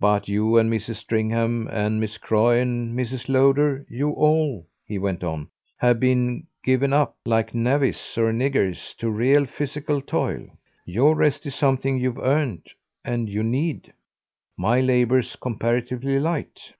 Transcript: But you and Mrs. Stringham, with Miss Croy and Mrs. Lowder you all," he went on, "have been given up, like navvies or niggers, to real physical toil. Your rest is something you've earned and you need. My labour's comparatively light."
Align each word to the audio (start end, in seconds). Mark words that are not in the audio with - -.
But 0.00 0.26
you 0.26 0.56
and 0.56 0.72
Mrs. 0.72 0.94
Stringham, 0.94 1.66
with 1.66 1.92
Miss 1.92 2.16
Croy 2.16 2.60
and 2.62 2.98
Mrs. 2.98 3.28
Lowder 3.28 3.84
you 3.90 4.08
all," 4.12 4.66
he 4.86 4.98
went 4.98 5.22
on, 5.22 5.48
"have 5.76 6.00
been 6.00 6.46
given 6.64 6.94
up, 6.94 7.14
like 7.26 7.54
navvies 7.54 8.16
or 8.16 8.32
niggers, 8.32 8.96
to 8.96 9.10
real 9.10 9.44
physical 9.44 10.00
toil. 10.00 10.46
Your 10.86 11.14
rest 11.14 11.44
is 11.44 11.54
something 11.56 11.98
you've 11.98 12.16
earned 12.16 12.68
and 13.04 13.28
you 13.28 13.42
need. 13.42 13.92
My 14.56 14.80
labour's 14.80 15.36
comparatively 15.36 16.18
light." 16.18 16.72